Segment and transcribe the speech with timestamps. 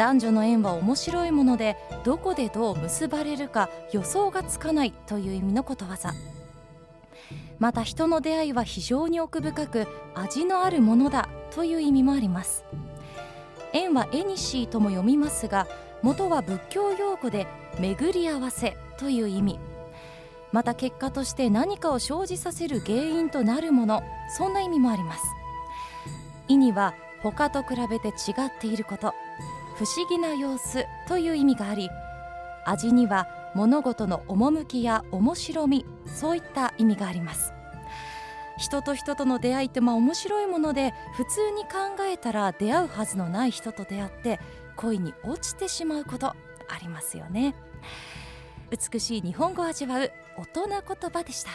[0.00, 6.14] 男女の縁は面白いものでどこでどう結ばれるか予想がつかないという意味のことわざ。
[7.58, 12.64] また人の出会いは非常に奥深く味のあるものだという意味もあります。
[13.74, 15.66] 縁はエニシーとも読みますが
[16.00, 17.46] 元は仏教用語で
[17.78, 19.58] 巡り合わせという意味。
[20.50, 24.02] また結果として何かを生じさせる原因となるもの
[24.38, 25.22] そんな意味もあります。
[26.48, 28.12] 意には他と比べて違
[28.46, 29.12] っていること。
[29.80, 31.88] 不思議な様子という意味があり
[32.66, 37.54] 味には物事の趣や面白みそういった意味があります。
[38.58, 44.38] 人と人との出会いってまあ面白いもので普通に考えたら出会うはずのない人と出会って
[44.76, 46.36] 恋に落ちてしまうことあ
[46.82, 47.54] りますよね。
[48.92, 51.52] 美しい日本語を味わう大人言葉でした。